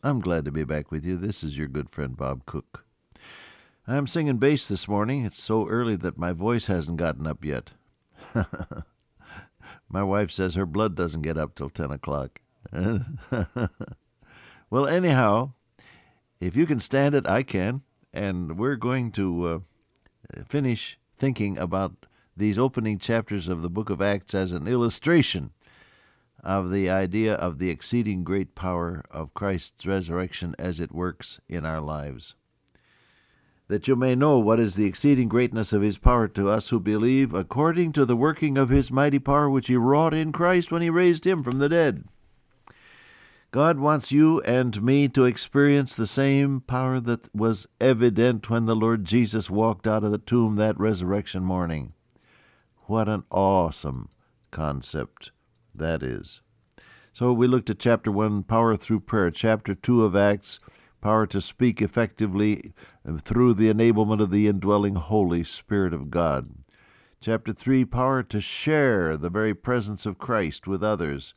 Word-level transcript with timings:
I'm 0.00 0.20
glad 0.20 0.44
to 0.44 0.52
be 0.52 0.62
back 0.62 0.92
with 0.92 1.04
you. 1.04 1.16
This 1.16 1.42
is 1.42 1.58
your 1.58 1.66
good 1.66 1.90
friend 1.90 2.16
Bob 2.16 2.46
Cook. 2.46 2.84
I'm 3.84 4.06
singing 4.06 4.36
bass 4.36 4.68
this 4.68 4.86
morning. 4.86 5.24
It's 5.24 5.42
so 5.42 5.66
early 5.66 5.96
that 5.96 6.16
my 6.16 6.30
voice 6.30 6.66
hasn't 6.66 6.98
gotten 6.98 7.26
up 7.26 7.44
yet. 7.44 7.72
my 9.88 10.04
wife 10.04 10.30
says 10.30 10.54
her 10.54 10.66
blood 10.66 10.94
doesn't 10.94 11.22
get 11.22 11.36
up 11.36 11.56
till 11.56 11.68
10 11.68 11.90
o'clock. 11.90 12.40
well, 14.70 14.86
anyhow, 14.86 15.50
if 16.40 16.54
you 16.54 16.64
can 16.64 16.78
stand 16.78 17.16
it, 17.16 17.26
I 17.26 17.42
can. 17.42 17.82
And 18.12 18.56
we're 18.56 18.76
going 18.76 19.10
to 19.12 19.46
uh, 19.46 20.42
finish 20.48 20.96
thinking 21.18 21.58
about 21.58 22.06
these 22.36 22.56
opening 22.56 23.00
chapters 23.00 23.48
of 23.48 23.62
the 23.62 23.70
book 23.70 23.90
of 23.90 24.00
Acts 24.00 24.32
as 24.32 24.52
an 24.52 24.68
illustration 24.68 25.50
of 26.42 26.70
the 26.70 26.88
idea 26.88 27.34
of 27.34 27.58
the 27.58 27.70
exceeding 27.70 28.24
great 28.24 28.54
power 28.54 29.04
of 29.10 29.34
Christ's 29.34 29.86
resurrection 29.86 30.54
as 30.58 30.80
it 30.80 30.92
works 30.92 31.40
in 31.48 31.66
our 31.66 31.80
lives. 31.80 32.34
That 33.68 33.86
you 33.86 33.96
may 33.96 34.14
know 34.14 34.38
what 34.38 34.60
is 34.60 34.76
the 34.76 34.86
exceeding 34.86 35.28
greatness 35.28 35.72
of 35.72 35.82
his 35.82 35.98
power 35.98 36.28
to 36.28 36.48
us 36.48 36.70
who 36.70 36.80
believe, 36.80 37.34
according 37.34 37.92
to 37.92 38.04
the 38.04 38.16
working 38.16 38.56
of 38.56 38.70
his 38.70 38.90
mighty 38.90 39.18
power 39.18 39.50
which 39.50 39.68
he 39.68 39.76
wrought 39.76 40.14
in 40.14 40.32
Christ 40.32 40.72
when 40.72 40.80
he 40.80 40.90
raised 40.90 41.26
him 41.26 41.42
from 41.42 41.58
the 41.58 41.68
dead. 41.68 42.04
God 43.50 43.78
wants 43.78 44.12
you 44.12 44.42
and 44.42 44.82
me 44.82 45.08
to 45.08 45.24
experience 45.24 45.94
the 45.94 46.06
same 46.06 46.60
power 46.60 47.00
that 47.00 47.34
was 47.34 47.66
evident 47.80 48.50
when 48.50 48.66
the 48.66 48.76
Lord 48.76 49.04
Jesus 49.06 49.48
walked 49.48 49.86
out 49.86 50.04
of 50.04 50.12
the 50.12 50.18
tomb 50.18 50.56
that 50.56 50.78
resurrection 50.78 51.42
morning. 51.42 51.94
What 52.86 53.08
an 53.08 53.24
awesome 53.30 54.10
concept! 54.50 55.30
That 55.78 56.02
is. 56.02 56.40
So 57.12 57.32
we 57.32 57.46
looked 57.48 57.70
at 57.70 57.78
chapter 57.78 58.12
1, 58.12 58.44
power 58.44 58.76
through 58.76 59.00
prayer, 59.00 59.30
chapter 59.30 59.74
2 59.74 60.04
of 60.04 60.14
Acts, 60.14 60.60
power 61.00 61.26
to 61.26 61.40
speak 61.40 61.80
effectively 61.80 62.72
uh, 63.08 63.18
through 63.18 63.54
the 63.54 63.72
enablement 63.72 64.20
of 64.20 64.30
the 64.30 64.46
indwelling 64.46 64.94
Holy 64.94 65.42
Spirit 65.42 65.92
of 65.92 66.10
God. 66.10 66.50
Chapter 67.20 67.52
3, 67.52 67.84
power 67.84 68.22
to 68.22 68.40
share 68.40 69.16
the 69.16 69.30
very 69.30 69.54
presence 69.54 70.06
of 70.06 70.18
Christ 70.18 70.66
with 70.68 70.84
others, 70.84 71.34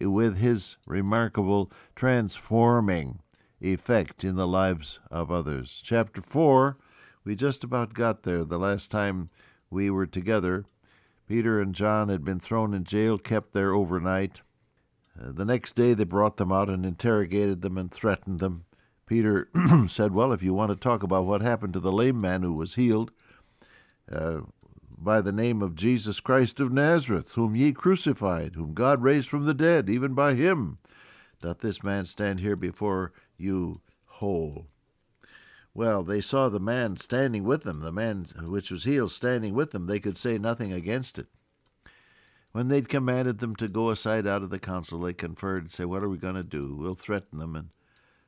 with 0.00 0.36
his 0.38 0.76
remarkable 0.86 1.70
transforming 1.94 3.20
effect 3.60 4.24
in 4.24 4.36
the 4.36 4.48
lives 4.48 4.98
of 5.10 5.30
others. 5.30 5.80
Chapter 5.84 6.20
4, 6.20 6.76
we 7.24 7.36
just 7.36 7.62
about 7.62 7.94
got 7.94 8.22
there 8.22 8.44
the 8.44 8.58
last 8.58 8.90
time 8.90 9.30
we 9.70 9.90
were 9.90 10.06
together. 10.06 10.64
Peter 11.30 11.60
and 11.60 11.76
John 11.76 12.08
had 12.08 12.24
been 12.24 12.40
thrown 12.40 12.74
in 12.74 12.82
jail, 12.82 13.16
kept 13.16 13.52
there 13.52 13.72
overnight. 13.72 14.40
Uh, 15.16 15.30
the 15.30 15.44
next 15.44 15.76
day 15.76 15.94
they 15.94 16.02
brought 16.02 16.38
them 16.38 16.50
out 16.50 16.68
and 16.68 16.84
interrogated 16.84 17.62
them 17.62 17.78
and 17.78 17.88
threatened 17.88 18.40
them. 18.40 18.64
Peter 19.06 19.48
said, 19.88 20.12
Well, 20.12 20.32
if 20.32 20.42
you 20.42 20.52
want 20.52 20.72
to 20.72 20.76
talk 20.76 21.04
about 21.04 21.26
what 21.26 21.40
happened 21.40 21.74
to 21.74 21.78
the 21.78 21.92
lame 21.92 22.20
man 22.20 22.42
who 22.42 22.54
was 22.54 22.74
healed 22.74 23.12
uh, 24.10 24.40
by 24.98 25.20
the 25.20 25.30
name 25.30 25.62
of 25.62 25.76
Jesus 25.76 26.18
Christ 26.18 26.58
of 26.58 26.72
Nazareth, 26.72 27.30
whom 27.36 27.54
ye 27.54 27.70
crucified, 27.70 28.56
whom 28.56 28.74
God 28.74 29.00
raised 29.00 29.28
from 29.28 29.46
the 29.46 29.54
dead, 29.54 29.88
even 29.88 30.14
by 30.14 30.34
him 30.34 30.78
doth 31.40 31.60
this 31.60 31.84
man 31.84 32.06
stand 32.06 32.40
here 32.40 32.56
before 32.56 33.12
you 33.38 33.80
whole. 34.04 34.66
Well, 35.72 36.02
they 36.02 36.20
saw 36.20 36.48
the 36.48 36.60
man 36.60 36.96
standing 36.96 37.44
with 37.44 37.62
them, 37.62 37.80
the 37.80 37.92
man 37.92 38.26
which 38.42 38.70
was 38.70 38.84
healed 38.84 39.12
standing 39.12 39.54
with 39.54 39.70
them. 39.70 39.86
They 39.86 40.00
could 40.00 40.18
say 40.18 40.36
nothing 40.36 40.72
against 40.72 41.18
it. 41.18 41.28
When 42.52 42.68
they'd 42.68 42.88
commanded 42.88 43.38
them 43.38 43.54
to 43.56 43.68
go 43.68 43.90
aside 43.90 44.26
out 44.26 44.42
of 44.42 44.50
the 44.50 44.58
council, 44.58 45.00
they 45.00 45.12
conferred 45.12 45.62
and 45.62 45.70
said, 45.70 45.86
What 45.86 46.02
are 46.02 46.08
we 46.08 46.18
going 46.18 46.34
to 46.34 46.42
do? 46.42 46.74
We'll 46.74 46.96
threaten 46.96 47.38
them 47.38 47.54
and, 47.54 47.68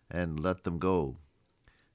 and 0.08 0.40
let 0.40 0.62
them 0.62 0.78
go. 0.78 1.16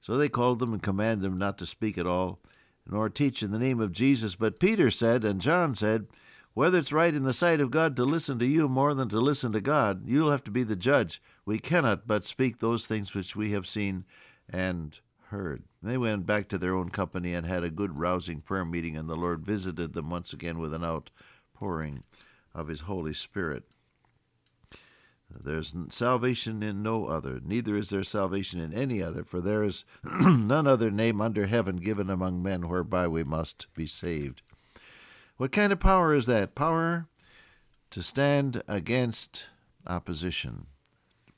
So 0.02 0.16
they 0.16 0.28
called 0.28 0.58
them 0.58 0.74
and 0.74 0.82
commanded 0.82 1.22
them 1.22 1.38
not 1.38 1.56
to 1.58 1.66
speak 1.66 1.96
at 1.96 2.06
all, 2.06 2.40
nor 2.86 3.08
teach 3.08 3.42
in 3.42 3.50
the 3.50 3.58
name 3.58 3.80
of 3.80 3.92
Jesus. 3.92 4.34
But 4.34 4.60
Peter 4.60 4.90
said, 4.90 5.24
and 5.24 5.40
John 5.40 5.74
said, 5.74 6.06
Whether 6.52 6.78
it's 6.78 6.92
right 6.92 7.14
in 7.14 7.24
the 7.24 7.32
sight 7.32 7.60
of 7.60 7.70
God 7.70 7.96
to 7.96 8.04
listen 8.04 8.38
to 8.40 8.46
you 8.46 8.68
more 8.68 8.92
than 8.92 9.08
to 9.08 9.20
listen 9.20 9.52
to 9.52 9.60
God, 9.62 10.06
you'll 10.06 10.30
have 10.30 10.44
to 10.44 10.50
be 10.50 10.62
the 10.62 10.76
judge. 10.76 11.22
We 11.46 11.58
cannot 11.58 12.06
but 12.06 12.26
speak 12.26 12.58
those 12.58 12.86
things 12.86 13.14
which 13.14 13.34
we 13.34 13.52
have 13.52 13.66
seen 13.66 14.04
and 14.50 14.98
heard. 15.28 15.64
They 15.82 15.96
went 15.96 16.26
back 16.26 16.48
to 16.48 16.58
their 16.58 16.74
own 16.74 16.90
company 16.90 17.34
and 17.34 17.46
had 17.46 17.64
a 17.64 17.70
good 17.70 17.98
rousing 17.98 18.40
prayer 18.40 18.64
meeting, 18.64 18.96
and 18.96 19.08
the 19.08 19.16
Lord 19.16 19.44
visited 19.44 19.92
them 19.92 20.10
once 20.10 20.32
again 20.32 20.58
with 20.58 20.72
an 20.72 20.84
outpouring 20.84 22.02
of 22.54 22.68
His 22.68 22.80
Holy 22.80 23.12
Spirit. 23.12 23.64
There's 25.30 25.74
salvation 25.90 26.62
in 26.62 26.82
no 26.82 27.06
other, 27.06 27.40
neither 27.44 27.76
is 27.76 27.90
there 27.90 28.02
salvation 28.02 28.60
in 28.60 28.72
any 28.72 29.02
other, 29.02 29.22
for 29.24 29.40
there 29.40 29.62
is 29.62 29.84
none 30.04 30.66
other 30.66 30.90
name 30.90 31.20
under 31.20 31.46
heaven 31.46 31.76
given 31.76 32.08
among 32.08 32.42
men 32.42 32.68
whereby 32.68 33.06
we 33.06 33.24
must 33.24 33.66
be 33.74 33.86
saved. 33.86 34.40
What 35.36 35.52
kind 35.52 35.72
of 35.72 35.80
power 35.80 36.14
is 36.14 36.26
that? 36.26 36.54
Power 36.54 37.08
to 37.90 38.02
stand 38.02 38.62
against 38.66 39.44
opposition 39.86 40.66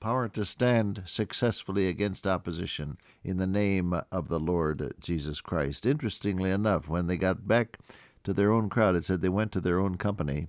power 0.00 0.28
to 0.28 0.44
stand 0.44 1.02
successfully 1.06 1.86
against 1.86 2.26
opposition 2.26 2.96
in 3.22 3.36
the 3.36 3.46
name 3.46 3.94
of 4.10 4.28
the 4.28 4.40
Lord 4.40 4.94
Jesus 4.98 5.40
Christ. 5.42 5.84
Interestingly 5.84 6.50
enough, 6.50 6.88
when 6.88 7.06
they 7.06 7.18
got 7.18 7.46
back 7.46 7.78
to 8.24 8.32
their 8.32 8.50
own 8.50 8.70
crowd, 8.70 8.96
it 8.96 9.04
said 9.04 9.20
they 9.20 9.28
went 9.28 9.52
to 9.52 9.60
their 9.60 9.78
own 9.78 9.96
company. 9.96 10.48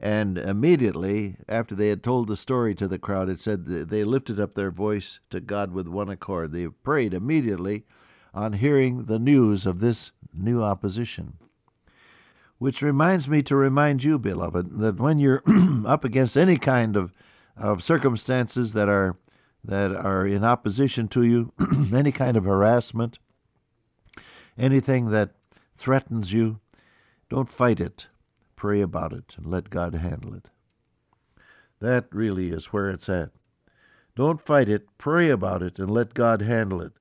And 0.00 0.38
immediately 0.38 1.36
after 1.48 1.74
they 1.74 1.88
had 1.88 2.02
told 2.02 2.26
the 2.26 2.36
story 2.36 2.74
to 2.74 2.88
the 2.88 2.98
crowd, 2.98 3.28
it 3.28 3.38
said 3.38 3.66
they 3.66 4.02
lifted 4.02 4.40
up 4.40 4.54
their 4.54 4.70
voice 4.70 5.20
to 5.30 5.40
God 5.40 5.72
with 5.72 5.86
one 5.86 6.08
accord. 6.08 6.52
They 6.52 6.66
prayed 6.68 7.14
immediately 7.14 7.84
on 8.32 8.54
hearing 8.54 9.04
the 9.04 9.18
news 9.18 9.66
of 9.66 9.80
this 9.80 10.10
new 10.32 10.62
opposition. 10.62 11.34
Which 12.58 12.82
reminds 12.82 13.28
me 13.28 13.42
to 13.42 13.56
remind 13.56 14.02
you, 14.02 14.18
beloved, 14.18 14.78
that 14.80 14.98
when 14.98 15.18
you're 15.18 15.42
up 15.86 16.04
against 16.04 16.36
any 16.36 16.56
kind 16.56 16.96
of 16.96 17.12
of 17.56 17.82
circumstances 17.82 18.72
that 18.72 18.88
are 18.88 19.16
that 19.64 19.92
are 19.92 20.26
in 20.26 20.44
opposition 20.44 21.08
to 21.08 21.22
you, 21.22 21.52
any 21.92 22.12
kind 22.12 22.36
of 22.36 22.44
harassment, 22.44 23.18
anything 24.58 25.10
that 25.10 25.30
threatens 25.78 26.32
you, 26.32 26.60
don't 27.30 27.50
fight 27.50 27.80
it. 27.80 28.06
Pray 28.56 28.82
about 28.82 29.12
it 29.12 29.34
and 29.36 29.46
let 29.46 29.70
God 29.70 29.94
handle 29.94 30.34
it. 30.34 30.50
That 31.80 32.06
really 32.12 32.50
is 32.50 32.66
where 32.66 32.90
it's 32.90 33.08
at. 33.08 33.30
Don't 34.16 34.40
fight 34.40 34.68
it, 34.68 34.86
pray 34.96 35.28
about 35.28 35.62
it, 35.62 35.78
and 35.78 35.90
let 35.90 36.14
God 36.14 36.40
handle 36.40 36.80
it. 36.80 36.92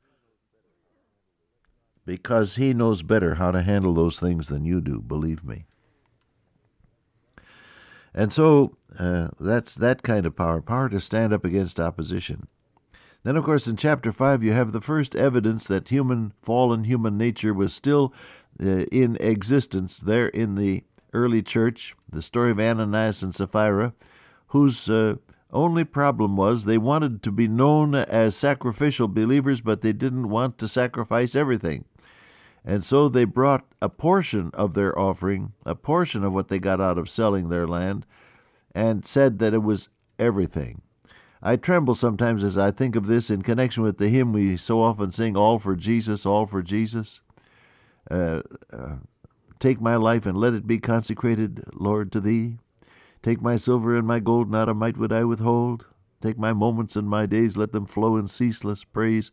Because 2.06 2.56
He 2.56 2.74
knows 2.74 3.03
better 3.03 3.36
how 3.36 3.52
to 3.52 3.62
handle 3.62 3.94
those 3.94 4.19
things 4.19 4.47
than 4.47 4.66
you 4.66 4.81
do, 4.81 5.00
believe 5.00 5.44
me. 5.44 5.66
And 8.13 8.31
so 8.31 8.78
uh, 9.00 9.29
that's 9.40 9.75
that 9.75 10.03
kind 10.03 10.25
of 10.25 10.35
power 10.35 10.62
power 10.62 10.90
to 10.90 11.01
stand 11.01 11.34
up 11.34 11.44
against 11.44 11.79
opposition. 11.79 12.47
Then, 13.24 13.38
of 13.38 13.46
course, 13.46 13.68
in 13.68 13.78
chapter 13.78 14.12
5, 14.12 14.44
you 14.44 14.51
have 14.51 14.71
the 14.71 14.81
first 14.81 15.15
evidence 15.15 15.65
that 15.68 15.88
human, 15.88 16.33
fallen 16.42 16.83
human 16.83 17.18
nature 17.18 17.54
was 17.54 17.74
still 17.74 18.13
uh, 18.62 18.83
in 18.92 19.15
existence 19.21 19.98
there 19.98 20.27
in 20.27 20.56
the 20.56 20.83
early 21.13 21.42
church. 21.42 21.95
The 22.12 22.21
story 22.21 22.51
of 22.51 22.60
Ananias 22.60 23.24
and 23.24 23.33
Sapphira, 23.33 23.94
whose 24.48 24.89
uh, 24.89 25.15
only 25.51 25.86
problem 25.86 26.36
was 26.36 26.65
they 26.65 26.77
wanted 26.77 27.24
to 27.24 27.31
be 27.31 27.48
known 27.48 27.95
as 27.95 28.36
sacrificial 28.36 29.07
believers, 29.07 29.62
but 29.62 29.81
they 29.81 29.94
didn't 29.94 30.30
want 30.30 30.57
to 30.57 30.68
sacrifice 30.68 31.33
everything. 31.33 31.86
And 32.65 32.83
so 32.83 33.10
they 33.10 33.25
brought 33.25 33.65
a 33.81 33.89
portion 33.89 34.51
of 34.54 34.74
their 34.74 34.98
offering, 34.98 35.54
a 35.65 35.75
portion 35.75 36.24
of 36.24 36.33
what 36.33 36.48
they 36.48 36.60
got 36.60 36.80
out 36.80 36.98
of 36.98 37.10
selling 37.10 37.50
their 37.50 37.68
land, 37.68 38.06
and 38.74 39.06
said 39.06 39.39
that 39.39 39.54
it 39.54 39.63
was 39.63 39.89
everything. 40.18 40.81
I 41.42 41.57
tremble 41.57 41.95
sometimes 41.95 42.44
as 42.44 42.57
I 42.57 42.71
think 42.71 42.95
of 42.95 43.07
this 43.07 43.30
in 43.30 43.42
connection 43.42 43.83
with 43.83 43.98
the 43.98 44.07
hymn 44.07 44.31
we 44.31 44.56
so 44.56 44.81
often 44.81 45.12
sing, 45.12 45.36
All 45.36 45.60
for 45.60 45.75
Jesus, 45.75 46.25
All 46.25 46.45
for 46.45 46.62
Jesus. 46.62 47.19
Uh, 48.10 48.42
uh, 48.71 48.95
Take 49.60 49.80
my 49.80 49.95
life 49.95 50.25
and 50.25 50.38
let 50.38 50.54
it 50.54 50.68
be 50.68 50.77
consecrated, 50.77 51.63
Lord, 51.74 52.12
to 52.12 52.19
Thee. 52.19 52.57
Take 53.21 53.42
my 53.42 53.56
silver 53.56 53.95
and 53.98 54.06
my 54.06 54.19
gold, 54.19 54.51
not 54.51 54.68
a 54.68 54.74
mite 54.74 54.98
would 54.98 55.13
I 55.13 55.24
withhold. 55.24 55.86
take 56.21 56.38
my 56.38 56.51
moments 56.51 56.98
and 56.98 57.10
my 57.10 57.25
days, 57.25 57.56
let 57.56 57.71
them 57.71 57.86
flow 57.86 58.18
in 58.18 58.27
ceaseless 58.27 58.83
praise. 58.83 59.31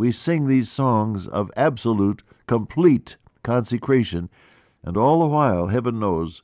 We 0.00 0.12
sing 0.12 0.46
these 0.46 0.72
songs 0.72 1.28
of 1.28 1.50
absolute, 1.58 2.22
complete 2.46 3.16
consecration, 3.42 4.30
and 4.82 4.96
all 4.96 5.20
the 5.20 5.26
while, 5.26 5.66
heaven 5.66 6.00
knows, 6.00 6.42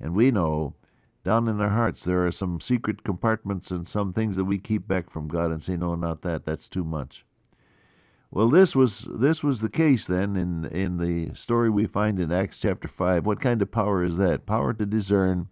and 0.00 0.16
we 0.16 0.32
know, 0.32 0.74
down 1.22 1.46
in 1.46 1.60
our 1.60 1.68
hearts 1.68 2.02
there 2.02 2.26
are 2.26 2.32
some 2.32 2.60
secret 2.60 3.04
compartments 3.04 3.70
and 3.70 3.86
some 3.86 4.12
things 4.12 4.34
that 4.34 4.46
we 4.46 4.58
keep 4.58 4.88
back 4.88 5.10
from 5.10 5.28
God 5.28 5.52
and 5.52 5.62
say, 5.62 5.76
no, 5.76 5.94
not 5.94 6.22
that, 6.22 6.44
that's 6.44 6.66
too 6.66 6.82
much. 6.82 7.24
Well, 8.32 8.50
this 8.50 8.74
was 8.74 9.06
this 9.08 9.44
was 9.44 9.60
the 9.60 9.68
case 9.68 10.08
then 10.08 10.34
in 10.34 10.64
in 10.64 10.98
the 10.98 11.32
story 11.36 11.70
we 11.70 11.86
find 11.86 12.18
in 12.18 12.32
Acts 12.32 12.58
chapter 12.58 12.88
five. 12.88 13.24
What 13.24 13.40
kind 13.40 13.62
of 13.62 13.70
power 13.70 14.02
is 14.02 14.16
that? 14.16 14.44
Power 14.44 14.74
to 14.74 14.84
discern 14.84 15.46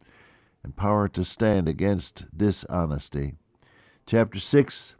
and 0.64 0.74
power 0.74 1.06
to 1.10 1.24
stand 1.24 1.68
against 1.68 2.24
dishonesty. 2.36 3.36
Chapter 4.04 4.40
six, 4.40 4.95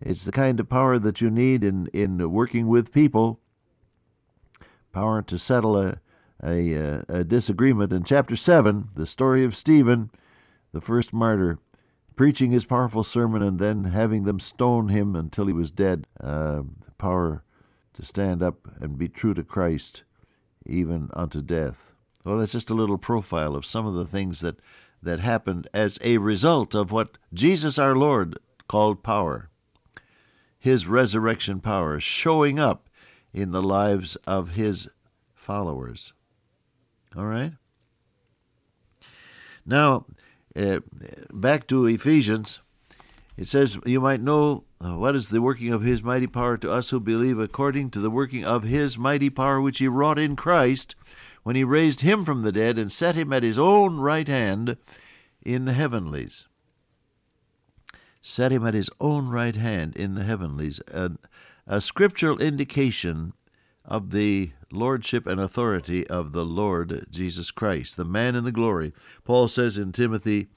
it's 0.00 0.24
the 0.24 0.32
kind 0.32 0.60
of 0.60 0.68
power 0.68 0.98
that 0.98 1.20
you 1.20 1.30
need 1.30 1.64
in 1.64 1.86
in 1.92 2.30
working 2.30 2.68
with 2.68 2.92
people. 2.92 3.40
Power 4.92 5.22
to 5.22 5.38
settle 5.38 5.76
a 5.78 5.98
a, 6.42 7.02
a 7.08 7.24
disagreement. 7.24 7.92
In 7.92 8.04
chapter 8.04 8.36
seven, 8.36 8.88
the 8.94 9.06
story 9.06 9.44
of 9.44 9.56
Stephen, 9.56 10.10
the 10.72 10.80
first 10.80 11.12
martyr, 11.12 11.58
preaching 12.14 12.50
his 12.50 12.64
powerful 12.64 13.04
sermon 13.04 13.42
and 13.42 13.58
then 13.58 13.84
having 13.84 14.24
them 14.24 14.40
stone 14.40 14.88
him 14.88 15.16
until 15.16 15.46
he 15.46 15.52
was 15.52 15.70
dead. 15.70 16.06
Uh, 16.20 16.62
power 16.98 17.42
to 17.94 18.04
stand 18.04 18.42
up 18.42 18.68
and 18.80 18.98
be 18.98 19.08
true 19.08 19.34
to 19.34 19.42
Christ 19.42 20.02
even 20.66 21.10
unto 21.14 21.40
death. 21.40 21.76
Well, 22.24 22.38
that's 22.38 22.52
just 22.52 22.70
a 22.70 22.74
little 22.74 22.98
profile 22.98 23.54
of 23.54 23.64
some 23.64 23.86
of 23.86 23.94
the 23.94 24.06
things 24.06 24.40
that, 24.40 24.56
that 25.02 25.20
happened 25.20 25.68
as 25.72 25.98
a 26.02 26.18
result 26.18 26.74
of 26.74 26.90
what 26.90 27.18
Jesus 27.32 27.78
our 27.78 27.94
Lord 27.94 28.38
called 28.68 29.02
power. 29.02 29.48
His 30.66 30.88
resurrection 30.88 31.60
power 31.60 32.00
showing 32.00 32.58
up 32.58 32.90
in 33.32 33.52
the 33.52 33.62
lives 33.62 34.16
of 34.26 34.56
his 34.56 34.88
followers. 35.32 36.12
All 37.16 37.26
right? 37.26 37.52
Now, 39.64 40.06
uh, 40.56 40.80
back 41.32 41.68
to 41.68 41.86
Ephesians. 41.86 42.58
It 43.36 43.46
says, 43.46 43.78
You 43.86 44.00
might 44.00 44.20
know 44.20 44.64
uh, 44.84 44.96
what 44.96 45.14
is 45.14 45.28
the 45.28 45.40
working 45.40 45.72
of 45.72 45.82
his 45.82 46.02
mighty 46.02 46.26
power 46.26 46.56
to 46.56 46.72
us 46.72 46.90
who 46.90 46.98
believe, 46.98 47.38
according 47.38 47.90
to 47.90 48.00
the 48.00 48.10
working 48.10 48.44
of 48.44 48.64
his 48.64 48.98
mighty 48.98 49.30
power 49.30 49.60
which 49.60 49.78
he 49.78 49.86
wrought 49.86 50.18
in 50.18 50.34
Christ, 50.34 50.96
when 51.44 51.54
he 51.54 51.62
raised 51.62 52.00
him 52.00 52.24
from 52.24 52.42
the 52.42 52.50
dead 52.50 52.76
and 52.76 52.90
set 52.90 53.14
him 53.14 53.32
at 53.32 53.44
his 53.44 53.56
own 53.56 53.98
right 53.98 54.26
hand 54.26 54.78
in 55.44 55.64
the 55.64 55.74
heavenlies. 55.74 56.48
Set 58.28 58.50
him 58.50 58.66
at 58.66 58.74
his 58.74 58.90
own 59.00 59.28
right 59.28 59.54
hand 59.54 59.94
in 59.94 60.16
the 60.16 60.24
heavenlies. 60.24 60.80
A, 60.88 61.80
scriptural 61.80 62.40
indication 62.40 63.34
of 63.84 64.10
the 64.10 64.50
lordship 64.72 65.28
and 65.28 65.40
authority 65.40 66.04
of 66.08 66.32
the 66.32 66.44
Lord 66.44 67.06
Jesus 67.08 67.52
Christ, 67.52 67.96
the 67.96 68.04
man 68.04 68.34
in 68.34 68.42
the 68.42 68.50
glory. 68.50 68.92
Paul 69.24 69.46
says 69.46 69.78
in 69.78 69.92
Timothy, 69.92 70.48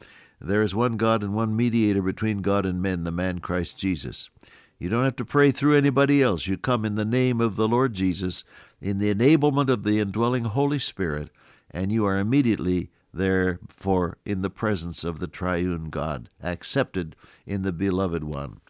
there 0.42 0.64
is 0.64 0.74
one 0.74 0.98
God 0.98 1.22
and 1.22 1.36
one 1.36 1.56
mediator 1.56 2.02
between 2.02 2.42
God 2.42 2.66
and 2.66 2.82
men, 2.82 3.04
the 3.04 3.12
man 3.12 3.38
Christ 3.38 3.78
Jesus. 3.78 4.32
You 4.80 4.90
don't 4.90 5.04
have 5.04 5.18
to 5.18 5.24
pray 5.24 5.52
through 5.52 5.78
anybody 5.78 6.24
else. 6.24 6.48
You 6.48 6.58
come 6.58 6.86
in 6.86 6.96
the 6.96 7.06
name 7.06 7.40
of 7.40 7.56
the 7.56 7.68
Lord 7.68 7.94
Jesus, 7.94 8.44
in 8.82 8.98
the 8.98 9.14
enablement 9.14 9.70
of 9.70 9.84
the 9.84 10.00
indwelling 10.00 10.46
Holy 10.46 10.80
Spirit, 10.80 11.30
and 11.70 11.92
you 11.92 12.04
are 12.08 12.18
immediately 12.18 12.90
therefore 13.14 14.18
in 14.26 14.42
the 14.42 14.50
presence 14.50 15.04
of 15.04 15.20
the 15.20 15.28
triune 15.28 15.90
God, 15.90 16.30
accepted 16.42 17.16
in 17.46 17.64
the 17.64 17.72
beloved 17.72 18.24
one. 18.24 18.62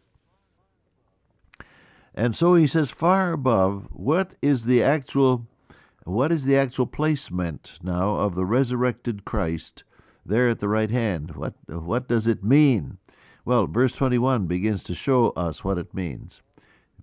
And 2.16 2.36
so 2.36 2.56
he 2.56 2.68
says 2.68 2.90
far 2.90 3.32
above 3.32 3.88
what 3.92 4.36
is 4.42 4.66
the 4.66 4.84
actual 4.84 5.46
what 6.06 6.32
is 6.32 6.44
the 6.44 6.58
actual 6.58 6.88
placement 6.88 7.74
now 7.84 8.16
of 8.16 8.34
the 8.34 8.46
resurrected 8.46 9.26
Christ 9.26 9.84
there 10.26 10.50
at 10.50 10.60
the 10.60 10.68
right 10.68 10.90
hand. 10.90 11.36
What, 11.36 11.54
what 11.68 12.08
does 12.08 12.26
it 12.26 12.44
mean? 12.44 12.98
Well, 13.46 13.68
verse 13.68 13.94
21 13.94 14.48
begins 14.48 14.84
to 14.84 14.96
show 14.96 15.30
us 15.32 15.64
what 15.64 15.78
it 15.78 15.94
means. 15.94 16.42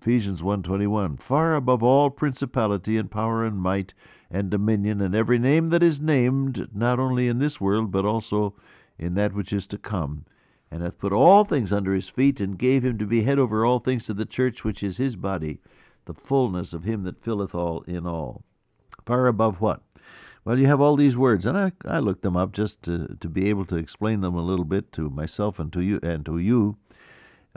Ephesians 0.00 0.42
1:21 0.42 1.18
Far 1.18 1.54
above 1.54 1.82
all 1.82 2.10
principality 2.10 2.96
and 2.96 3.10
power 3.10 3.44
and 3.44 3.58
might 3.58 3.94
and 4.30 4.50
dominion 4.50 5.00
and 5.00 5.14
every 5.14 5.38
name 5.38 5.70
that 5.70 5.82
is 5.82 6.00
named 6.00 6.68
not 6.74 6.98
only 6.98 7.28
in 7.28 7.38
this 7.38 7.60
world 7.60 7.90
but 7.90 8.04
also 8.04 8.54
in 8.98 9.14
that 9.14 9.34
which 9.34 9.52
is 9.52 9.66
to 9.66 9.78
come 9.78 10.24
and 10.70 10.82
hath 10.82 10.98
put 10.98 11.12
all 11.12 11.44
things 11.44 11.72
under 11.72 11.94
his 11.94 12.08
feet 12.08 12.40
and 12.40 12.58
gave 12.58 12.84
him 12.84 12.98
to 12.98 13.06
be 13.06 13.22
head 13.22 13.38
over 13.38 13.64
all 13.64 13.78
things 13.78 14.04
to 14.06 14.14
the 14.14 14.26
church 14.26 14.64
which 14.64 14.82
is 14.82 14.96
his 14.96 15.16
body 15.16 15.58
the 16.06 16.14
fullness 16.14 16.72
of 16.72 16.84
him 16.84 17.04
that 17.04 17.22
filleth 17.22 17.54
all 17.54 17.82
in 17.82 18.06
all 18.06 18.42
far 19.04 19.26
above 19.26 19.60
what 19.60 19.82
well, 20.46 20.60
you 20.60 20.68
have 20.68 20.80
all 20.80 20.94
these 20.94 21.16
words, 21.16 21.44
and 21.44 21.58
I, 21.58 21.72
I 21.84 21.98
looked 21.98 22.22
them 22.22 22.36
up 22.36 22.52
just 22.52 22.80
to, 22.84 23.16
to 23.20 23.28
be 23.28 23.50
able 23.50 23.64
to 23.64 23.74
explain 23.74 24.20
them 24.20 24.36
a 24.36 24.44
little 24.44 24.64
bit 24.64 24.92
to 24.92 25.10
myself 25.10 25.58
and 25.58 25.72
to 25.72 25.80
you 25.80 25.98
and 26.04 26.24
to 26.24 26.38
you. 26.38 26.76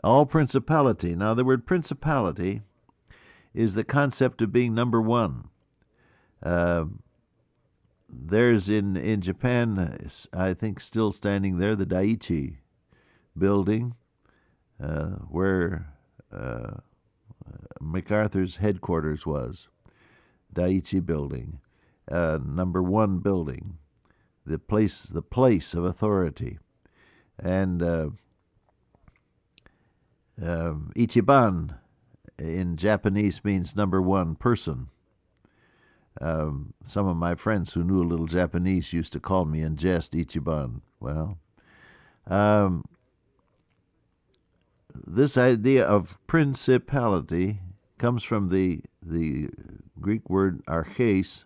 All 0.03 0.25
principality. 0.25 1.13
Now, 1.13 1.35
the 1.35 1.43
word 1.43 1.67
principality 1.67 2.61
is 3.53 3.75
the 3.75 3.83
concept 3.83 4.41
of 4.41 4.51
being 4.51 4.73
number 4.73 4.99
one. 4.99 5.49
Uh, 6.43 6.85
there's 8.09 8.69
in 8.69 8.95
in 8.97 9.21
Japan, 9.21 10.09
I 10.33 10.53
think, 10.53 10.79
still 10.79 11.11
standing 11.11 11.57
there, 11.57 11.75
the 11.75 11.85
Daiichi 11.85 12.57
building, 13.37 13.95
uh, 14.81 15.09
where 15.29 15.93
uh, 16.31 16.77
MacArthur's 17.79 18.57
headquarters 18.57 19.25
was. 19.25 19.67
Daiichi 20.53 21.05
building 21.05 21.59
uh, 22.11 22.39
number 22.43 22.81
one 22.81 23.19
building, 23.19 23.77
the 24.45 24.57
place, 24.57 25.01
the 25.01 25.21
place 25.21 25.73
of 25.73 25.83
authority, 25.85 26.57
and 27.37 27.83
uh, 27.83 28.09
uh, 30.41 30.73
Ichiban 30.95 31.75
in 32.37 32.77
Japanese 32.77 33.43
means 33.43 33.75
number 33.75 34.01
one 34.01 34.35
person. 34.35 34.89
Um, 36.21 36.73
some 36.83 37.07
of 37.07 37.15
my 37.15 37.35
friends 37.35 37.71
who 37.71 37.83
knew 37.83 38.03
a 38.03 38.07
little 38.07 38.27
Japanese 38.27 38.91
used 38.91 39.13
to 39.13 39.19
call 39.19 39.45
me 39.45 39.61
in 39.61 39.77
jest 39.77 40.11
Ichiban. 40.11 40.81
Well, 40.99 41.37
um, 42.27 42.83
this 45.07 45.37
idea 45.37 45.85
of 45.85 46.17
principality 46.27 47.61
comes 47.97 48.23
from 48.23 48.49
the 48.49 48.81
the 49.01 49.49
Greek 49.99 50.29
word 50.29 50.61
arches, 50.67 51.45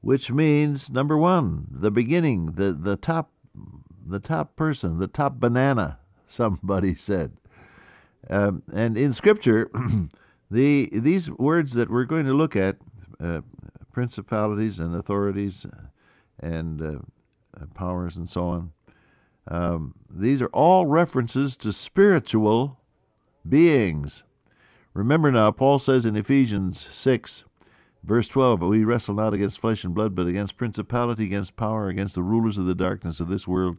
which 0.00 0.30
means 0.30 0.90
number 0.90 1.16
one, 1.16 1.66
the 1.70 1.90
beginning, 1.90 2.52
the 2.52 2.72
the 2.72 2.96
top, 2.96 3.30
the 4.06 4.20
top 4.20 4.56
person, 4.56 4.98
the 4.98 5.06
top 5.06 5.40
banana. 5.40 5.98
Somebody 6.28 6.94
said, 6.94 7.32
um, 8.30 8.62
and 8.72 8.96
in 8.96 9.12
Scripture, 9.12 9.70
the 10.50 10.88
these 10.92 11.30
words 11.30 11.72
that 11.74 11.90
we're 11.90 12.04
going 12.04 12.24
to 12.26 12.32
look 12.32 12.56
at, 12.56 12.76
principalities 13.92 14.78
and 14.78 14.96
authorities, 14.96 15.66
and 16.40 16.82
uh, 16.82 17.64
powers 17.74 18.16
and 18.16 18.28
so 18.28 18.48
on. 18.48 18.72
Um, 19.48 19.94
these 20.10 20.40
are 20.40 20.48
all 20.48 20.86
references 20.86 21.56
to 21.56 21.72
spiritual 21.72 22.78
beings. 23.48 24.22
Remember 24.94 25.30
now, 25.30 25.50
Paul 25.50 25.78
says 25.78 26.06
in 26.06 26.16
Ephesians 26.16 26.86
6 26.92 27.44
Verse 28.04 28.26
12, 28.26 28.60
But 28.60 28.68
we 28.68 28.84
wrestle 28.84 29.14
not 29.14 29.32
against 29.32 29.60
flesh 29.60 29.84
and 29.84 29.94
blood, 29.94 30.14
but 30.14 30.26
against 30.26 30.56
principality, 30.56 31.24
against 31.24 31.56
power, 31.56 31.88
against 31.88 32.14
the 32.14 32.22
rulers 32.22 32.58
of 32.58 32.66
the 32.66 32.74
darkness 32.74 33.20
of 33.20 33.28
this 33.28 33.46
world, 33.46 33.78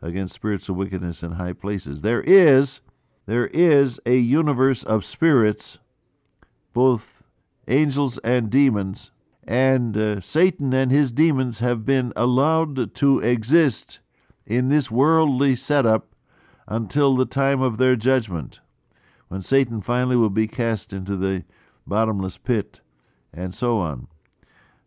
against 0.00 0.34
spiritual 0.34 0.76
wickedness 0.76 1.22
in 1.22 1.32
high 1.32 1.54
places. 1.54 2.00
There 2.00 2.22
is, 2.22 2.80
there 3.26 3.48
is 3.48 3.98
a 4.06 4.16
universe 4.16 4.84
of 4.84 5.04
spirits, 5.04 5.78
both 6.72 7.13
angels 7.68 8.18
and 8.18 8.50
demons, 8.50 9.10
and 9.46 9.96
uh, 9.96 10.20
Satan 10.20 10.72
and 10.72 10.90
his 10.90 11.10
demons 11.10 11.58
have 11.58 11.84
been 11.84 12.12
allowed 12.16 12.94
to 12.94 13.20
exist 13.20 13.98
in 14.46 14.68
this 14.68 14.90
worldly 14.90 15.56
setup 15.56 16.14
until 16.66 17.16
the 17.16 17.26
time 17.26 17.60
of 17.60 17.76
their 17.78 17.96
judgment, 17.96 18.60
when 19.28 19.42
Satan 19.42 19.80
finally 19.80 20.16
will 20.16 20.30
be 20.30 20.46
cast 20.46 20.92
into 20.92 21.16
the 21.16 21.44
bottomless 21.86 22.38
pit 22.38 22.80
and 23.32 23.54
so 23.54 23.78
on. 23.78 24.06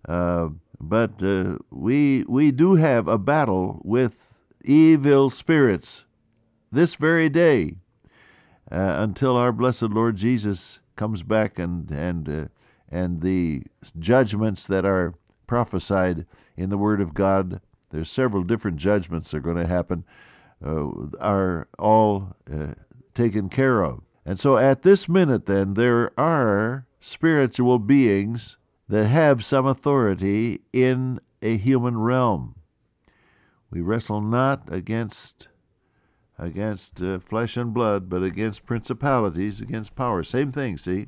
Uh, 0.07 0.50
but 0.79 1.22
uh, 1.22 1.57
we 1.72 2.24
we 2.27 2.51
do 2.51 2.75
have 2.75 3.07
a 3.07 3.17
battle 3.17 3.81
with 3.84 4.13
evil 4.63 5.29
spirits 5.29 6.03
this 6.72 6.96
very 6.96 7.29
day 7.29 7.75
uh, 8.72 8.96
until 9.00 9.36
our 9.36 9.51
blessed 9.51 9.84
Lord 9.84 10.15
Jesus 10.15 10.79
comes 10.96 11.24
back 11.24 11.60
and 11.60 11.89
and 11.91 12.29
uh, 12.29 12.46
and 12.89 13.22
the 13.22 13.63
judgments 14.00 14.65
that 14.65 14.86
are 14.86 15.13
prophesied 15.46 16.25
in 16.56 16.70
the 16.70 16.77
Word 16.77 17.01
of 17.01 17.13
God. 17.13 17.62
There's 17.89 18.10
several 18.12 18.44
different 18.44 18.77
judgments 18.77 19.32
that 19.32 19.38
are 19.38 19.41
going 19.41 19.58
to 19.58 19.67
happen. 19.67 20.03
uh, 20.65 20.89
are 21.20 21.67
all 21.77 22.36
uh, 22.51 22.74
taken 23.13 23.50
care 23.50 23.84
of. 23.84 24.01
And 24.25 24.39
so 24.39 24.58
at 24.58 24.84
this 24.84 25.08
minute, 25.08 25.46
then, 25.46 25.75
there 25.75 26.12
are 26.20 26.86
spiritual 27.00 27.79
beings 27.79 28.58
that 28.89 29.08
have 29.08 29.46
some 29.46 29.65
authority 29.65 30.62
in 30.74 31.20
a 31.41 31.58
human 31.58 31.98
realm. 31.98 32.56
We 33.70 33.82
wrestle 33.82 34.22
not 34.22 34.72
against 34.72 35.48
against 36.39 37.01
uh, 37.01 37.17
flesh 37.17 37.58
and 37.58 37.74
blood, 37.74 38.10
but 38.10 38.22
against 38.22 38.65
principalities, 38.65 39.60
against 39.60 39.96
powers. 39.96 40.29
Same 40.29 40.51
thing, 40.51 40.77
see? 40.77 41.08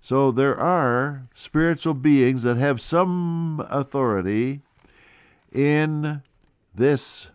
So 0.00 0.32
there 0.32 0.58
are 0.58 1.28
spiritual 1.34 1.94
beings 1.94 2.42
that 2.42 2.56
have 2.56 2.80
some 2.80 3.64
authority 3.68 4.62
in 5.52 6.22
this 6.74 7.28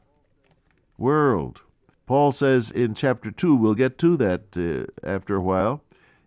world. 0.97 1.61
Paul 2.07 2.31
says 2.31 2.71
in 2.71 2.93
chapter 2.93 3.31
2, 3.31 3.55
we'll 3.55 3.73
get 3.73 3.97
to 3.99 4.17
that 4.17 4.43
uh, 4.55 5.07
after 5.07 5.35
a 5.35 5.41
while. 5.41 5.81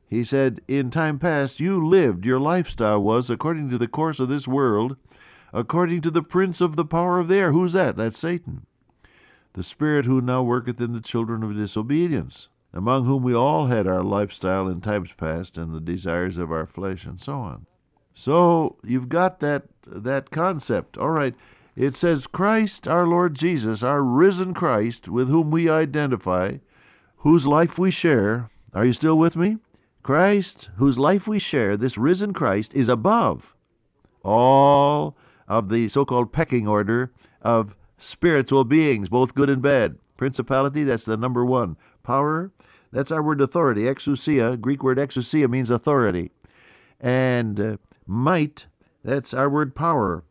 He 0.08 0.24
said, 0.24 0.60
In 0.66 0.90
time 0.90 1.18
past, 1.18 1.60
you 1.60 1.86
lived, 1.86 2.24
your 2.24 2.40
lifestyle 2.40 3.02
was 3.02 3.30
according 3.30 3.68
to 3.70 3.78
the 3.78 3.88
course 3.88 4.20
of 4.20 4.28
this 4.28 4.48
world, 4.48 4.96
according 5.52 6.00
to 6.02 6.10
the 6.10 6.22
prince 6.22 6.60
of 6.60 6.76
the 6.76 6.84
power 6.84 7.18
of 7.18 7.28
the 7.28 7.36
air. 7.36 7.52
Who's 7.52 7.74
that? 7.74 7.96
That's 7.96 8.18
Satan. 8.18 8.66
The 9.52 9.62
spirit 9.62 10.06
who 10.06 10.20
now 10.20 10.42
worketh 10.42 10.80
in 10.80 10.92
the 10.92 11.00
children 11.00 11.42
of 11.42 11.54
disobedience, 11.54 12.48
among 12.72 13.04
whom 13.04 13.22
we 13.22 13.34
all 13.34 13.66
had 13.66 13.86
our 13.86 14.02
lifestyle 14.02 14.68
in 14.68 14.80
times 14.80 15.12
past, 15.16 15.56
and 15.56 15.74
the 15.74 15.80
desires 15.80 16.36
of 16.36 16.52
our 16.52 16.66
flesh, 16.66 17.04
and 17.04 17.20
so 17.20 17.34
on. 17.34 17.66
So 18.14 18.76
you've 18.84 19.08
got 19.08 19.40
that 19.40 19.64
that 19.86 20.30
concept. 20.30 20.98
All 20.98 21.10
right. 21.10 21.34
It 21.76 21.94
says, 21.94 22.26
Christ, 22.26 22.88
our 22.88 23.06
Lord 23.06 23.34
Jesus, 23.34 23.84
our 23.84 24.02
risen 24.02 24.52
Christ, 24.52 25.08
with 25.08 25.28
whom 25.28 25.52
we 25.52 25.70
identify, 25.70 26.56
whose 27.18 27.46
life 27.46 27.78
we 27.78 27.92
share. 27.92 28.50
Are 28.74 28.84
you 28.84 28.92
still 28.92 29.16
with 29.16 29.36
me? 29.36 29.58
Christ, 30.02 30.70
whose 30.76 30.98
life 30.98 31.28
we 31.28 31.38
share, 31.38 31.76
this 31.76 31.96
risen 31.96 32.32
Christ, 32.32 32.74
is 32.74 32.88
above 32.88 33.54
all 34.24 35.16
of 35.46 35.68
the 35.68 35.88
so 35.88 36.04
called 36.04 36.32
pecking 36.32 36.66
order 36.66 37.12
of 37.42 37.76
spiritual 37.96 38.64
beings, 38.64 39.08
both 39.08 39.34
good 39.34 39.48
and 39.48 39.62
bad. 39.62 39.98
Principality, 40.16 40.82
that's 40.82 41.04
the 41.04 41.16
number 41.16 41.44
one. 41.44 41.76
Power, 42.08 42.50
that's 42.90 43.10
our 43.10 43.22
word 43.22 43.42
authority. 43.42 43.82
Exousia, 43.82 44.58
Greek 44.58 44.82
word 44.82 44.96
exousia 44.96 45.46
means 45.46 45.68
authority. 45.68 46.30
And 46.98 47.60
uh, 47.60 47.76
might, 48.06 48.64
that's 49.04 49.34
our 49.34 49.50
word 49.50 49.74
power. 49.74 50.24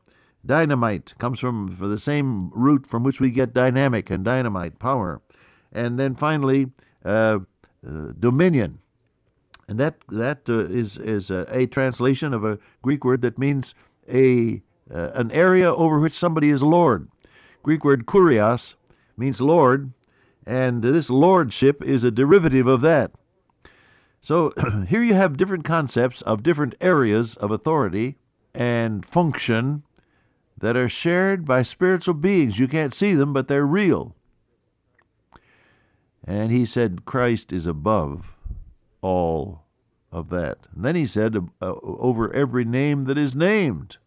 Dynamite 0.44 1.14
comes 1.20 1.40
from, 1.40 1.76
from 1.78 1.92
the 1.92 2.00
same 2.00 2.50
root 2.50 2.88
from 2.88 3.04
which 3.04 3.20
we 3.20 3.30
get 3.30 3.54
dynamic 3.54 4.10
and 4.10 4.26
dynamite, 4.26 4.80
power. 4.80 5.22
And 5.72 6.00
then 6.00 6.16
finally, 6.16 6.72
uh, 7.06 7.10
uh, 7.88 8.12
dominion. 8.20 8.80
And 9.68 9.80
that 9.80 9.98
that 10.10 10.50
uh, 10.50 10.66
is 10.66 10.98
is 10.98 11.30
a, 11.30 11.46
a, 11.52 11.68
translation 11.68 12.34
of 12.34 12.44
a 12.44 12.58
Greek 12.82 13.06
word 13.06 13.22
that 13.22 13.38
means 13.38 13.76
a 14.12 14.64
uh, 14.92 15.12
an 15.14 15.30
area 15.32 15.72
over 15.72 16.00
which 16.00 16.18
somebody 16.18 16.50
is 16.50 16.64
lord. 16.64 17.08
Greek 17.62 17.84
word 17.84 18.08
kurios 18.08 18.74
means 19.16 19.40
lord, 19.42 19.92
and 20.48 20.82
this 20.82 21.10
lordship 21.10 21.84
is 21.84 22.06
a 22.06 22.10
derivative 22.10 22.68
of 22.68 22.80
that. 22.80 23.12
So 24.22 24.54
here 24.88 25.04
you 25.04 25.14
have 25.14 25.36
different 25.36 25.66
concepts 25.66 26.22
of 26.22 26.42
different 26.42 26.74
areas 26.80 27.36
of 27.36 27.52
authority 27.52 28.16
and 28.56 29.06
function 29.06 29.84
that 30.58 30.78
are 30.78 30.88
shared 30.88 31.46
by 31.46 31.64
spiritual 31.64 32.14
beings. 32.14 32.58
You 32.58 32.68
can't 32.70 32.94
see 32.94 33.14
them, 33.14 33.34
but 33.34 33.50
they're 33.50 33.66
real. 33.66 34.16
And 36.24 36.50
he 36.50 36.66
said, 36.66 37.06
Christ 37.06 37.52
is 37.52 37.68
above 37.68 38.34
all 39.02 39.66
of 40.14 40.30
that. 40.30 40.60
And 40.74 40.86
then 40.86 40.96
he 40.96 41.06
said, 41.06 41.36
uh, 41.62 41.74
over 41.84 42.34
every 42.34 42.64
name 42.64 43.04
that 43.06 43.18
is 43.18 43.36
named, 43.36 43.98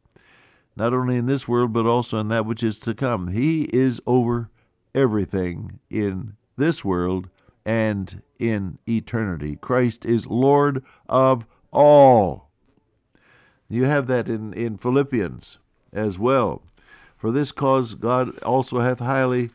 not 0.74 0.94
only 0.94 1.16
in 1.16 1.26
this 1.26 1.46
world, 1.46 1.74
but 1.74 1.86
also 1.86 2.18
in 2.18 2.28
that 2.28 2.46
which 2.46 2.62
is 2.62 2.78
to 2.80 2.94
come. 2.94 3.28
He 3.28 3.64
is 3.64 4.00
over 4.06 4.48
everything 4.94 5.80
in 5.90 6.36
this 6.56 6.84
world 6.84 7.28
and 7.64 8.22
in 8.38 8.78
eternity. 8.88 9.56
Christ 9.56 10.04
is 10.04 10.26
Lord 10.26 10.84
of 11.08 11.44
all. 11.72 12.48
You 13.68 13.84
have 13.84 14.06
that 14.08 14.28
in, 14.28 14.52
in 14.54 14.78
Philippians 14.78 15.58
as 15.92 16.18
well. 16.18 16.62
For 17.16 17.30
this 17.30 17.52
cause 17.52 17.94
God 17.94 18.38
also 18.40 18.80
hath 18.80 18.98
highly 18.98 19.50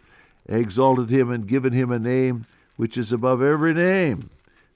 exalted 0.48 1.10
him 1.10 1.32
and 1.32 1.48
given 1.48 1.74
him 1.74 1.92
a 1.92 2.00
name 2.00 2.46
which 2.76 2.98
is 2.98 3.12
above 3.12 3.42
every 3.42 3.74
name, 3.74 4.30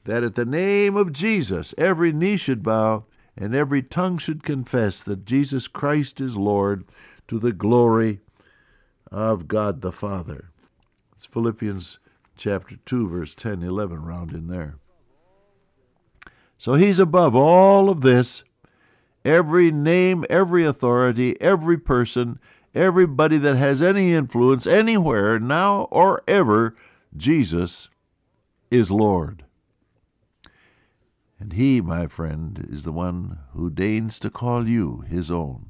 that 0.06 0.24
at 0.24 0.36
the 0.36 0.46
name 0.46 0.96
of 0.96 1.14
Jesus 1.14 1.74
every 1.78 2.12
knee 2.12 2.38
should 2.38 2.64
bow 2.64 3.04
and 3.38 3.56
every 3.56 3.82
tongue 3.82 4.18
should 4.18 4.44
confess 4.44 5.02
that 5.04 5.26
Jesus 5.26 5.68
Christ 5.68 6.20
is 6.20 6.36
Lord 6.36 6.84
to 7.28 7.40
the 7.40 7.54
glory 7.54 8.20
of 9.12 9.48
God 9.48 9.82
the 9.82 9.92
Father. 9.92 10.50
It's 11.16 11.26
Philippians 11.26 12.00
chapter 12.38 12.78
2, 12.86 13.10
verse 13.10 13.36
10, 13.36 13.64
11, 13.64 14.04
round 14.04 14.32
in 14.32 14.48
there. 14.48 14.76
So 16.58 16.74
he's 16.74 17.00
above 17.00 17.36
all 17.36 17.90
of 17.90 18.02
this 18.02 18.44
every 19.26 19.72
name, 19.72 20.26
every 20.30 20.66
authority, 20.66 21.40
every 21.42 21.78
person, 21.78 22.40
everybody 22.74 23.38
that 23.38 23.58
has 23.58 23.82
any 23.82 24.14
influence 24.14 24.66
anywhere, 24.66 25.40
now 25.40 25.88
or 25.92 26.22
ever, 26.28 26.76
Jesus 27.16 27.90
is 28.72 28.92
Lord. 28.92 29.44
And 31.40 31.54
He, 31.54 31.80
my 31.80 32.08
friend, 32.08 32.68
is 32.70 32.84
the 32.84 32.92
one 32.92 33.40
who 33.54 33.70
deigns 33.70 34.20
to 34.20 34.30
call 34.30 34.68
you 34.68 35.06
His 35.08 35.32
own. 35.32 35.69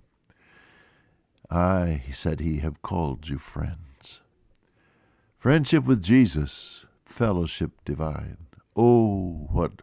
I, 1.50 2.04
said 2.14 2.40
He, 2.40 2.60
have 2.60 2.82
called 2.82 3.28
you 3.28 3.40
friends. 3.40 4.22
Friendship 5.38 5.86
with 5.86 6.04
Jesus, 6.04 6.86
fellowship 7.06 7.72
divine. 7.86 8.38
Oh, 8.76 9.48
what 9.52 9.82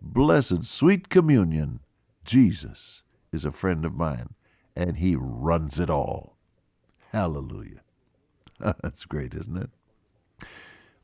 blessed, 0.00 0.64
sweet 0.64 1.08
communion! 1.08 1.80
Jesus 2.24 3.02
is 3.32 3.44
a 3.44 3.52
friend 3.52 3.84
of 3.84 3.94
mine, 3.94 4.34
and 4.76 4.98
he 4.98 5.16
runs 5.16 5.80
it 5.80 5.90
all. 5.90 6.36
Hallelujah. 7.10 7.80
That's 8.60 9.04
great, 9.04 9.34
isn't 9.34 9.56
it? 9.56 9.70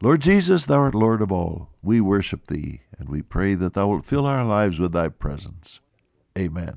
Lord 0.02 0.20
Jesus, 0.20 0.66
thou 0.66 0.80
art 0.80 0.94
Lord 0.94 1.22
of 1.22 1.32
all. 1.32 1.70
We 1.82 2.00
worship 2.00 2.46
thee, 2.46 2.82
and 2.98 3.08
we 3.08 3.22
pray 3.22 3.54
that 3.54 3.72
thou 3.72 3.88
wilt 3.88 4.04
fill 4.04 4.26
our 4.26 4.44
lives 4.44 4.78
with 4.78 4.92
thy 4.92 5.08
presence. 5.08 5.80
Amen. 6.36 6.76